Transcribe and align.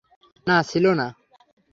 না, 0.47 0.57
ছিল 0.63 0.85
না। 0.93 1.07